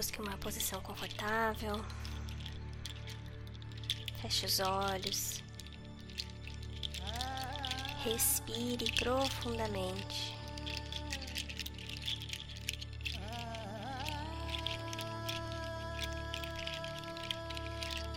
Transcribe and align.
Busque 0.00 0.18
uma 0.18 0.38
posição 0.38 0.80
confortável. 0.80 1.84
Feche 4.22 4.46
os 4.46 4.58
olhos. 4.58 5.42
Respire 8.02 8.90
profundamente. 8.92 10.34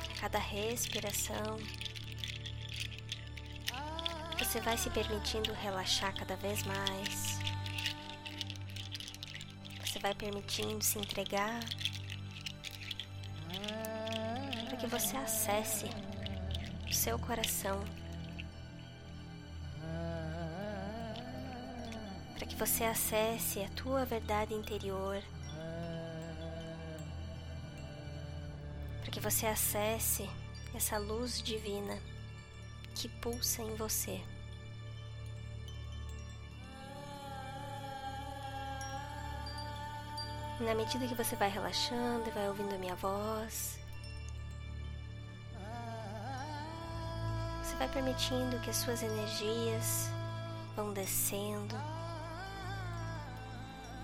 A 0.10 0.22
cada 0.22 0.40
respiração, 0.40 1.58
você 4.40 4.62
vai 4.62 4.78
se 4.78 4.90
permitindo 4.90 5.52
relaxar 5.52 6.16
cada 6.16 6.38
vez 6.38 6.64
mais. 6.64 7.43
Vai 10.04 10.14
permitindo 10.14 10.84
se 10.84 11.00
entregar 11.00 11.62
para 14.68 14.78
que 14.78 14.86
você 14.86 15.16
acesse 15.16 15.86
o 16.90 16.94
seu 16.94 17.18
coração. 17.18 17.82
Para 22.36 22.46
que 22.46 22.56
você 22.58 22.84
acesse 22.84 23.62
a 23.62 23.70
tua 23.70 24.04
verdade 24.04 24.54
interior. 24.54 25.24
Para 29.00 29.10
que 29.10 29.22
você 29.22 29.46
acesse 29.46 30.30
essa 30.76 30.98
luz 30.98 31.42
divina 31.42 31.98
que 32.94 33.08
pulsa 33.08 33.62
em 33.62 33.74
você. 33.76 34.22
Na 40.64 40.74
medida 40.74 41.08
que 41.08 41.16
você 41.16 41.36
vai 41.36 41.50
relaxando 41.50 42.28
e 42.28 42.32
vai 42.32 42.48
ouvindo 42.48 42.74
a 42.74 42.78
minha 42.78 42.96
voz, 42.96 43.78
você 47.62 47.76
vai 47.76 47.90
permitindo 47.90 48.60
que 48.62 48.70
as 48.70 48.78
suas 48.78 49.04
energias 49.04 50.10
vão 50.76 50.94
descendo, 50.94 51.76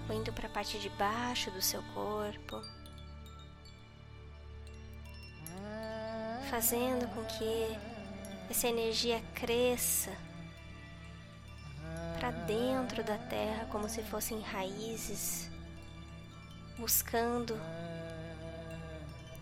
vão 0.07 0.17
indo 0.17 0.33
para 0.33 0.47
a 0.47 0.51
parte 0.51 0.77
de 0.79 0.89
baixo 0.89 1.49
do 1.51 1.61
seu 1.61 1.81
corpo, 1.93 2.61
fazendo 6.49 7.07
com 7.13 7.23
que 7.25 7.77
essa 8.49 8.67
energia 8.67 9.21
cresça 9.33 10.11
para 12.19 12.31
dentro 12.31 13.03
da 13.03 13.17
terra 13.17 13.65
como 13.71 13.87
se 13.87 14.01
fossem 14.03 14.41
raízes 14.41 15.49
buscando 16.79 17.59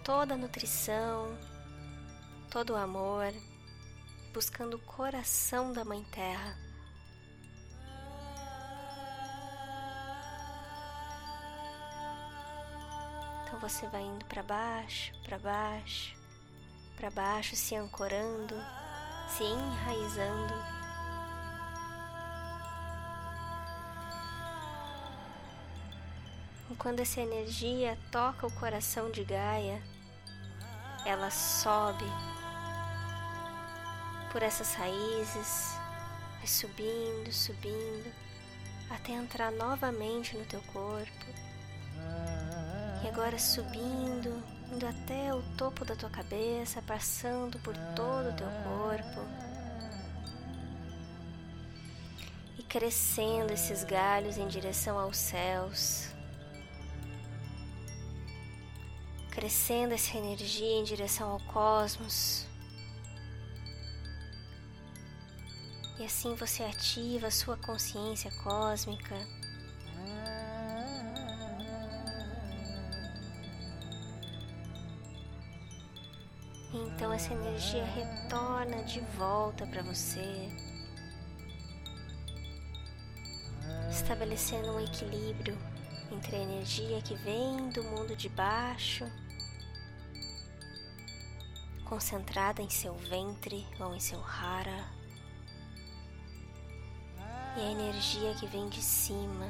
toda 0.03 0.33
a 0.33 0.37
nutrição, 0.37 1.37
todo 2.49 2.73
o 2.73 2.75
amor, 2.75 3.31
buscando 4.33 4.75
o 4.75 4.79
coração 4.79 5.71
da 5.71 5.85
Mãe 5.85 6.03
Terra. 6.05 6.57
Então 13.43 13.59
você 13.59 13.87
vai 13.87 14.01
indo 14.01 14.25
para 14.25 14.41
baixo, 14.41 15.11
para 15.23 15.37
baixo, 15.37 16.17
para 16.95 17.11
baixo, 17.11 17.55
se 17.55 17.75
ancorando, 17.75 18.55
se 19.29 19.43
enraizando. 19.43 20.76
Quando 26.77 26.99
essa 26.99 27.19
energia 27.19 27.97
toca 28.11 28.45
o 28.45 28.51
coração 28.51 29.09
de 29.09 29.23
Gaia, 29.23 29.81
ela 31.05 31.31
sobe 31.31 32.05
por 34.31 34.43
essas 34.43 34.73
raízes, 34.73 35.75
vai 36.37 36.47
subindo, 36.47 37.31
subindo, 37.31 38.13
até 38.89 39.13
entrar 39.13 39.51
novamente 39.51 40.37
no 40.37 40.45
teu 40.45 40.61
corpo. 40.63 41.25
E 43.03 43.07
agora 43.07 43.39
subindo, 43.39 44.43
indo 44.71 44.85
até 44.85 45.33
o 45.33 45.41
topo 45.55 45.83
da 45.85 45.95
tua 45.95 46.09
cabeça, 46.09 46.81
passando 46.81 47.57
por 47.59 47.75
todo 47.95 48.29
o 48.29 48.33
teu 48.33 48.47
corpo. 48.63 49.21
E 52.57 52.63
crescendo 52.63 53.53
esses 53.53 53.83
galhos 53.83 54.37
em 54.37 54.47
direção 54.47 54.99
aos 54.99 55.17
céus. 55.17 56.16
Crescendo 59.37 59.93
essa 59.93 60.17
energia 60.17 60.79
em 60.79 60.83
direção 60.83 61.29
ao 61.29 61.39
cosmos. 61.41 62.47
E 65.99 66.03
assim 66.03 66.33
você 66.33 66.63
ativa 66.63 67.27
a 67.27 67.31
sua 67.31 67.55
consciência 67.55 68.31
cósmica. 68.41 69.15
Então 76.73 77.13
essa 77.13 77.31
energia 77.31 77.85
retorna 77.85 78.83
de 78.85 79.01
volta 79.19 79.67
para 79.67 79.83
você, 79.83 80.49
estabelecendo 83.91 84.71
um 84.71 84.79
equilíbrio 84.79 85.55
entre 86.11 86.37
a 86.37 86.39
energia 86.39 86.99
que 87.03 87.13
vem 87.17 87.69
do 87.69 87.83
mundo 87.83 88.15
de 88.15 88.29
baixo 88.29 89.05
concentrada 91.87 92.61
em 92.61 92.69
seu 92.69 92.93
ventre 92.95 93.65
ou 93.79 93.95
em 93.95 93.99
seu 93.99 94.21
hara, 94.23 94.85
e 97.55 97.61
a 97.61 97.71
energia 97.71 98.35
que 98.35 98.45
vem 98.45 98.67
de 98.67 98.81
cima, 98.81 99.49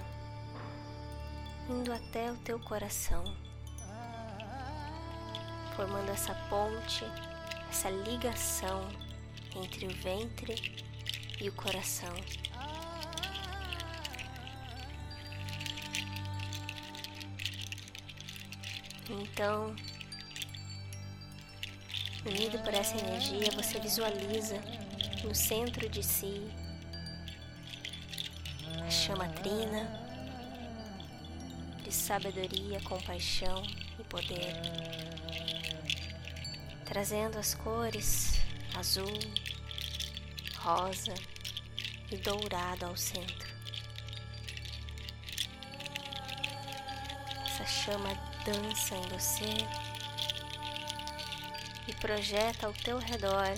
indo 1.67 1.91
até 1.91 2.31
o 2.31 2.37
teu 2.37 2.59
coração, 2.59 3.23
formando 5.75 6.09
essa 6.09 6.33
ponte, 6.49 7.03
essa 7.69 7.89
ligação 7.89 8.87
entre 9.55 9.87
o 9.87 9.95
ventre 9.95 10.85
e 11.41 11.49
o 11.49 11.53
coração. 11.53 12.15
Então, 19.09 19.75
Unido 22.27 22.59
por 22.59 22.73
essa 22.73 22.97
energia, 22.97 23.49
você 23.55 23.79
visualiza 23.79 24.59
no 25.23 25.33
centro 25.33 25.87
de 25.87 26.03
si 26.03 26.51
a 28.85 28.89
chama 28.89 29.29
trina 29.29 29.87
de 31.83 31.91
sabedoria, 31.91 32.81
compaixão 32.81 33.63
e 33.97 34.03
poder, 34.03 34.53
trazendo 36.83 37.39
as 37.39 37.55
cores 37.55 38.41
azul, 38.75 39.17
rosa 40.57 41.13
e 42.11 42.17
dourado 42.17 42.87
ao 42.87 42.97
centro. 42.97 43.47
Essa 47.45 47.65
chama 47.65 48.09
dança 48.45 48.95
em 48.95 49.07
você 49.07 49.86
e 51.87 51.93
projeta 51.95 52.67
ao 52.67 52.73
teu 52.73 52.97
redor 52.97 53.53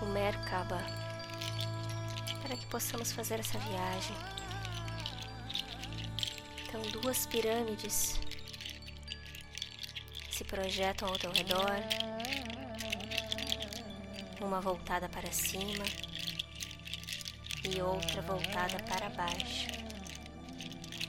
o 0.00 0.06
Merkaba 0.06 0.82
para 2.42 2.56
que 2.56 2.66
possamos 2.66 3.12
fazer 3.12 3.40
essa 3.40 3.58
viagem. 3.58 4.16
Então, 6.62 6.80
duas 7.00 7.26
pirâmides 7.26 8.18
se 10.30 10.44
projetam 10.44 11.08
ao 11.08 11.18
teu 11.18 11.32
redor, 11.32 11.80
uma 14.40 14.60
voltada 14.60 15.08
para 15.08 15.30
cima 15.32 15.84
e 17.64 17.82
outra 17.82 18.22
voltada 18.22 18.82
para 18.84 19.10
baixo, 19.10 19.68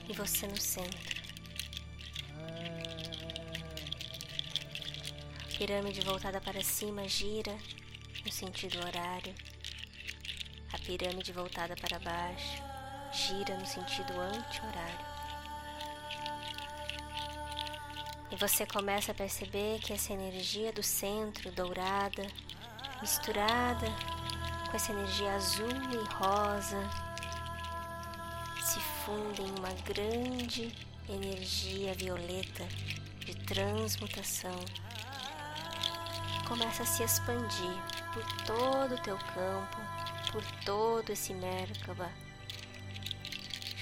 e 0.08 0.12
você 0.12 0.46
no 0.46 0.56
centro. 0.56 1.19
Pirâmide 5.60 6.00
voltada 6.00 6.40
para 6.40 6.64
cima 6.64 7.06
gira 7.06 7.54
no 8.24 8.32
sentido 8.32 8.78
horário. 8.78 9.34
A 10.72 10.78
pirâmide 10.78 11.32
voltada 11.32 11.76
para 11.76 11.98
baixo 11.98 12.62
gira 13.12 13.58
no 13.58 13.66
sentido 13.66 14.18
anti-horário. 14.18 15.06
E 18.30 18.36
você 18.36 18.64
começa 18.64 19.12
a 19.12 19.14
perceber 19.14 19.80
que 19.80 19.92
essa 19.92 20.14
energia 20.14 20.72
do 20.72 20.82
centro 20.82 21.52
dourada, 21.52 22.26
misturada 23.02 23.86
com 24.70 24.76
essa 24.76 24.92
energia 24.92 25.34
azul 25.34 25.68
e 25.68 26.14
rosa, 26.14 26.88
se 28.62 28.80
funde 29.04 29.42
em 29.42 29.58
uma 29.58 29.74
grande 29.84 30.74
energia 31.06 31.92
violeta 31.92 32.66
de 33.26 33.34
transmutação. 33.44 34.58
Começa 36.50 36.82
a 36.82 36.86
se 36.86 37.04
expandir 37.04 37.78
por 38.12 38.24
todo 38.44 38.96
o 38.96 39.02
teu 39.02 39.16
campo, 39.16 39.76
por 40.32 40.44
todo 40.64 41.10
esse 41.10 41.32
Merkaba, 41.32 42.10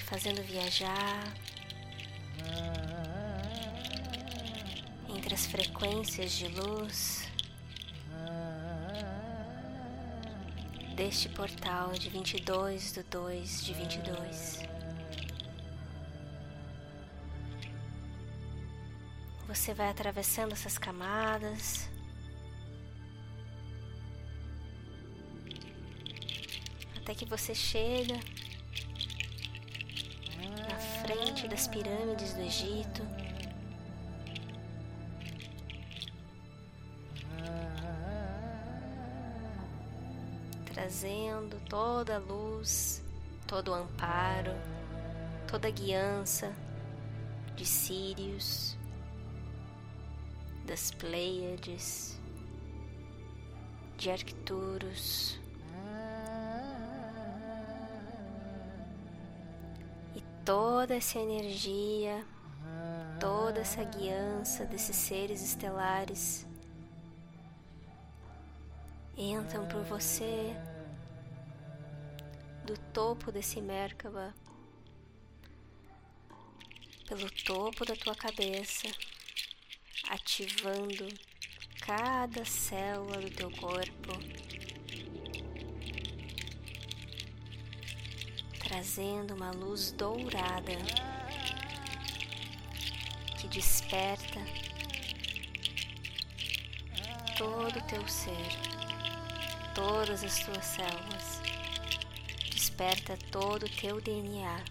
fazendo 0.05 0.43
viajar 0.43 1.23
entre 5.09 5.33
as 5.33 5.47
frequências 5.47 6.31
de 6.33 6.47
luz 6.49 7.27
deste 10.95 11.27
portal 11.29 11.93
de 11.93 12.07
22 12.07 12.91
do 12.91 13.03
2 13.03 13.65
de 13.65 13.73
22. 13.73 14.59
Você 19.47 19.73
vai 19.73 19.89
atravessando 19.89 20.53
essas 20.53 20.77
camadas. 20.77 21.89
Até 27.09 27.17
que 27.17 27.25
você 27.25 27.55
chega 27.55 28.19
na 30.69 30.75
frente 31.01 31.47
das 31.47 31.67
pirâmides 31.67 32.35
do 32.35 32.41
Egito. 32.41 33.01
trazendo 40.71 41.59
toda 41.67 42.17
a 42.17 42.19
luz, 42.19 43.03
todo 43.47 43.71
o 43.71 43.73
amparo, 43.73 44.53
toda 45.47 45.67
a 45.67 45.71
guiança 45.71 46.53
de 47.55 47.65
Sírios, 47.65 48.77
das 50.67 50.91
Pleiades, 50.91 52.19
de 53.97 54.11
Arcturus. 54.11 55.39
Toda 60.49 60.95
essa 60.95 61.19
energia, 61.19 62.25
toda 63.19 63.59
essa 63.59 63.83
guiança 63.83 64.65
desses 64.65 64.95
seres 64.95 65.43
estelares 65.43 66.43
entram 69.15 69.67
por 69.67 69.83
você 69.83 70.55
do 72.65 72.75
topo 72.91 73.31
desse 73.31 73.61
Merkaba, 73.61 74.33
pelo 77.07 77.29
topo 77.45 77.85
da 77.85 77.95
tua 77.95 78.15
cabeça, 78.15 78.87
ativando 80.09 81.07
cada 81.79 82.43
célula 82.43 83.21
do 83.21 83.29
teu 83.29 83.51
corpo, 83.51 84.13
trazendo 88.69 89.33
uma 89.33 89.49
luz 89.49 89.91
dourada 89.91 90.77
que 93.35 93.47
desperta 93.47 94.39
todo 97.35 97.79
o 97.79 97.81
teu 97.87 98.07
ser 98.07 98.79
todas 99.73 100.23
as 100.23 100.39
tuas 100.39 100.65
células. 100.65 101.41
Desperta 102.51 103.17
todo 103.31 103.65
o 103.65 103.69
teu 103.69 103.99
DNA. 103.99 104.63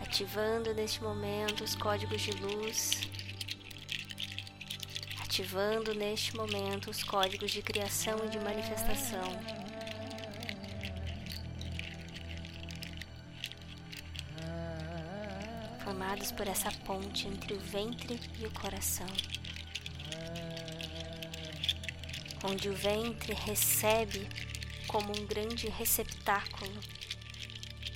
Ativando 0.00 0.72
neste 0.72 1.02
momento 1.02 1.62
os 1.62 1.74
códigos 1.74 2.22
de 2.22 2.30
luz. 2.32 3.02
Ativando 5.20 5.94
neste 5.94 6.34
momento 6.34 6.90
os 6.90 7.02
códigos 7.02 7.50
de 7.50 7.60
criação 7.60 8.24
e 8.24 8.28
de 8.28 8.38
manifestação. 8.38 9.67
Por 16.36 16.46
essa 16.46 16.70
ponte 16.86 17.26
entre 17.26 17.54
o 17.54 17.58
ventre 17.58 18.20
e 18.38 18.46
o 18.46 18.50
coração. 18.50 19.08
onde 22.44 22.68
o 22.68 22.74
ventre 22.74 23.34
recebe 23.34 24.28
como 24.86 25.10
um 25.10 25.26
grande 25.26 25.68
receptáculo 25.68 26.80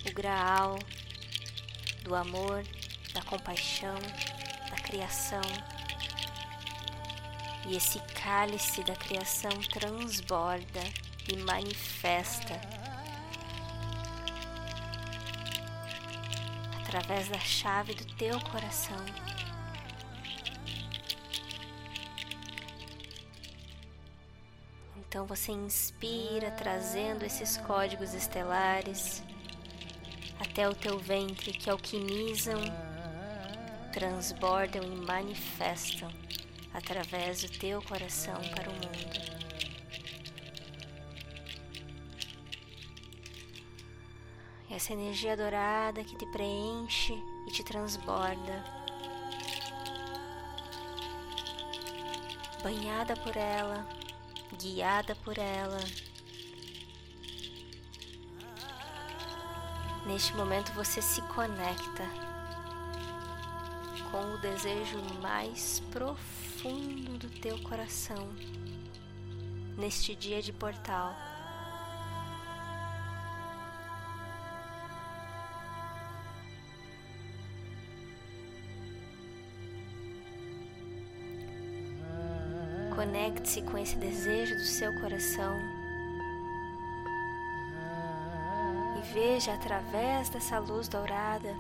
o 0.09 0.13
graal 0.13 0.79
do 2.03 2.15
amor, 2.15 2.65
da 3.15 3.23
compaixão, 3.23 3.95
da 4.69 4.77
criação. 4.77 5.41
E 7.69 7.77
esse 7.77 8.01
cálice 8.21 8.83
da 8.83 8.97
criação 8.97 9.53
transborda 9.71 10.83
e 11.33 11.37
manifesta 11.37 12.61
através 16.93 17.29
da 17.29 17.39
chave 17.39 17.95
do 17.95 18.05
teu 18.17 18.39
coração. 18.41 18.99
Então 24.99 25.25
você 25.25 25.53
inspira, 25.53 26.51
trazendo 26.51 27.25
esses 27.25 27.57
códigos 27.57 28.13
estelares 28.13 29.23
até 30.39 30.69
o 30.69 30.75
teu 30.75 30.99
ventre 30.99 31.53
que 31.53 31.71
alquimizam, 31.71 32.61
transbordam 33.91 34.83
e 34.83 35.07
manifestam 35.07 36.13
através 36.75 37.43
do 37.43 37.59
teu 37.59 37.81
coração 37.81 38.39
para 38.55 38.69
o 38.69 38.73
mundo. 38.75 39.32
Essa 44.75 44.95
energia 44.95 45.37
dourada 45.37 46.03
que 46.03 46.17
te 46.17 46.27
preenche 46.27 47.15
e 47.47 47.51
te 47.53 47.63
transborda, 47.63 48.65
banhada 52.63 53.15
por 53.17 53.37
ela 53.37 53.87
guiada 54.57 55.15
por 55.17 55.39
ela. 55.39 55.79
Neste 60.07 60.35
momento 60.35 60.73
você 60.73 61.01
se 61.01 61.23
conecta 61.23 62.05
com 64.11 64.35
o 64.35 64.39
desejo 64.39 64.99
mais 65.21 65.81
profundo 65.91 67.19
do 67.19 67.31
teu 67.41 67.59
coração 67.63 68.29
neste 69.79 70.15
dia 70.15 70.43
de 70.43 70.53
portal. 70.53 71.15
Conecte-se 83.43 83.63
com 83.63 83.77
esse 83.77 83.97
desejo 83.97 84.55
do 84.55 84.65
seu 84.65 84.93
coração 85.01 85.59
e 88.97 89.13
veja 89.13 89.53
através 89.55 90.29
dessa 90.29 90.61
luz 90.61 90.87
dourada 90.87 91.53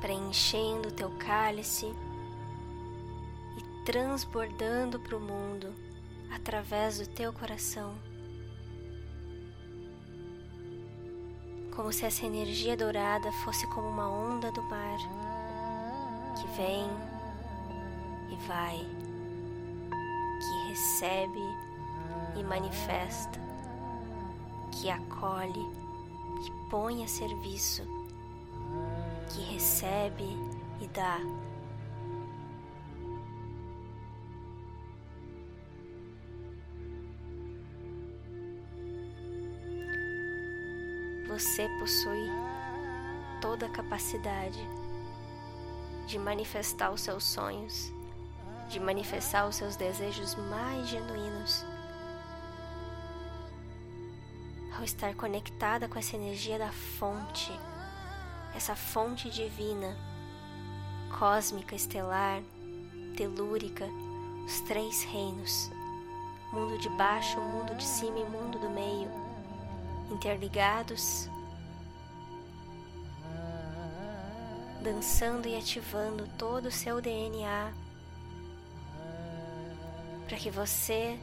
preenchendo 0.00 0.88
o 0.88 0.92
teu 0.92 1.10
cálice 1.18 1.92
e 3.58 3.84
transbordando 3.84 5.00
para 5.00 5.16
o 5.16 5.20
mundo 5.20 5.74
através 6.32 6.98
do 7.00 7.06
teu 7.08 7.32
coração. 7.32 7.94
Como 11.74 11.92
se 11.92 12.04
essa 12.04 12.24
energia 12.24 12.76
dourada 12.76 13.32
fosse 13.44 13.66
como 13.68 13.88
uma 13.88 14.08
onda 14.08 14.52
do 14.52 14.62
mar 14.62 14.98
que 16.36 16.46
vem 16.56 17.15
e 18.36 18.46
vai, 18.46 18.86
que 20.40 20.68
recebe 20.68 21.40
e 22.38 22.44
manifesta, 22.44 23.40
que 24.72 24.90
acolhe, 24.90 25.66
que 26.44 26.52
põe 26.70 27.02
a 27.02 27.08
serviço, 27.08 27.82
que 29.30 29.40
recebe 29.52 30.28
e 30.80 30.86
dá. 30.88 31.18
Você 41.28 41.68
possui 41.78 42.30
toda 43.42 43.66
a 43.66 43.70
capacidade 43.70 44.60
de 46.06 46.18
manifestar 46.18 46.92
os 46.92 47.02
seus 47.02 47.24
sonhos 47.24 47.95
de 48.68 48.80
manifestar 48.80 49.46
os 49.46 49.56
seus 49.56 49.76
desejos 49.76 50.34
mais 50.34 50.88
genuínos. 50.88 51.64
ao 54.76 54.84
estar 54.84 55.14
conectada 55.14 55.88
com 55.88 55.98
essa 55.98 56.16
energia 56.16 56.58
da 56.58 56.70
fonte, 56.70 57.50
essa 58.54 58.76
fonte 58.76 59.30
divina, 59.30 59.96
cósmica, 61.18 61.74
estelar, 61.74 62.42
telúrica, 63.16 63.86
os 64.44 64.60
três 64.60 65.02
reinos, 65.04 65.70
mundo 66.52 66.78
de 66.78 66.90
baixo, 66.90 67.40
mundo 67.40 67.74
de 67.74 67.84
cima 67.84 68.18
e 68.18 68.24
mundo 68.24 68.58
do 68.58 68.68
meio, 68.68 69.10
interligados, 70.10 71.28
dançando 74.82 75.48
e 75.48 75.56
ativando 75.56 76.28
todo 76.36 76.66
o 76.66 76.72
seu 76.72 77.00
DNA 77.00 77.85
para 80.26 80.36
que 80.36 80.50
você, 80.50 81.18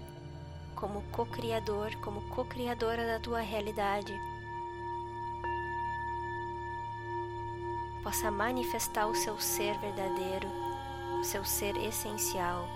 como 0.75 1.01
co-criador, 1.11 1.95
como 1.97 2.21
co-criadora 2.29 3.05
da 3.05 3.19
tua 3.19 3.41
realidade, 3.41 4.13
possa 8.03 8.31
manifestar 8.31 9.07
o 9.07 9.15
seu 9.15 9.39
ser 9.39 9.77
verdadeiro, 9.79 10.47
o 11.19 11.23
seu 11.23 11.43
ser 11.43 11.75
essencial. 11.77 12.67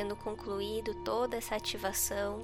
Tendo 0.00 0.16
concluído 0.16 0.94
toda 1.04 1.36
essa 1.36 1.56
ativação 1.56 2.40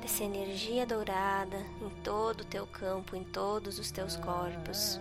dessa 0.00 0.22
energia 0.22 0.86
dourada 0.86 1.56
em 1.82 1.90
todo 2.04 2.42
o 2.42 2.44
teu 2.44 2.64
campo, 2.64 3.16
em 3.16 3.24
todos 3.24 3.80
os 3.80 3.90
teus 3.90 4.14
corpos, 4.14 5.00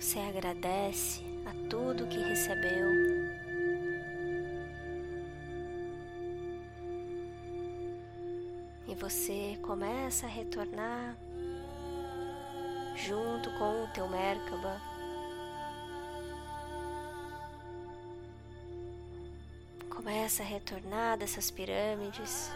você 0.00 0.18
agradece 0.18 1.22
a 1.44 1.68
tudo 1.68 2.06
que 2.06 2.16
recebeu. 2.16 2.88
E 8.88 8.94
você 8.94 9.58
começa 9.60 10.24
a 10.24 10.30
retornar 10.30 11.18
junto 12.96 13.50
com 13.58 13.84
o 13.84 13.88
teu 13.88 14.08
Merkaba 14.08 14.95
Começa 20.16 20.42
a 20.42 20.46
retornar 20.46 21.18
dessas 21.18 21.50
pirâmides, 21.50 22.50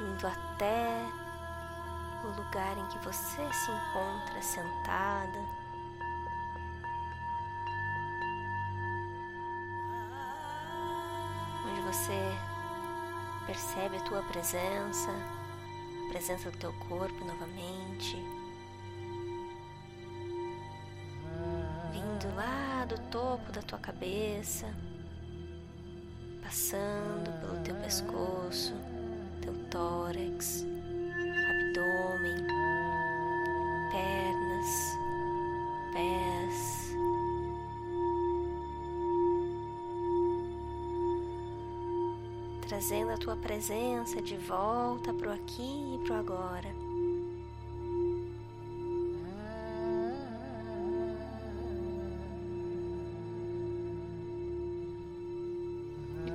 indo 0.00 0.26
até 0.26 1.06
o 2.24 2.26
lugar 2.26 2.76
em 2.76 2.88
que 2.88 2.98
você 3.04 3.40
se 3.52 3.70
encontra 3.70 4.42
sentada. 4.42 5.38
Onde 11.70 11.80
você 11.82 12.36
percebe 13.46 13.96
a 13.98 14.00
tua 14.00 14.22
presença, 14.24 15.12
a 15.12 16.08
presença 16.10 16.50
do 16.50 16.58
teu 16.58 16.72
corpo 16.88 17.24
novamente. 17.24 18.16
Vindo 21.92 22.34
lá 22.34 22.84
do 22.86 22.98
topo 23.08 23.52
da 23.52 23.62
tua 23.62 23.78
cabeça 23.78 24.66
passando 26.46 27.28
pelo 27.40 27.60
teu 27.64 27.74
pescoço, 27.74 28.72
teu 29.42 29.52
tórax, 29.68 30.64
abdômen, 31.50 32.46
pernas, 33.90 34.70
pés. 35.92 36.96
Trazendo 42.68 43.10
a 43.10 43.16
tua 43.16 43.36
presença 43.36 44.22
de 44.22 44.36
volta 44.36 45.12
para 45.12 45.30
o 45.30 45.32
aqui 45.32 45.96
e 45.96 45.98
para 46.06 46.14
o 46.14 46.18
agora. 46.18 46.85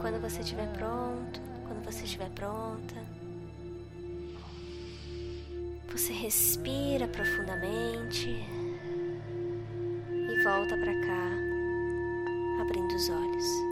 Quando 0.02 0.20
você 0.20 0.42
estiver 0.42 0.68
pronto, 0.74 1.40
quando 1.68 1.86
você 1.86 2.04
estiver 2.06 2.30
pronta, 2.32 2.96
você 5.92 6.12
respira 6.12 7.08
profundamente 7.08 8.28
e 10.10 10.44
volta 10.44 10.76
para 10.76 11.02
cá, 11.02 11.28
abrindo 12.62 12.96
os 12.96 13.10
olhos. 13.10 13.71